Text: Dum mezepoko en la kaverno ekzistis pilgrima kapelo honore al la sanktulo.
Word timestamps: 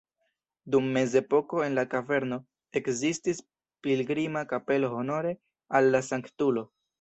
Dum 0.75 0.85
mezepoko 0.93 1.59
en 1.65 1.75
la 1.79 1.83
kaverno 1.91 2.39
ekzistis 2.81 3.43
pilgrima 3.89 4.43
kapelo 4.55 4.91
honore 4.97 5.35
al 5.81 5.93
la 5.97 6.03
sanktulo. 6.11 6.67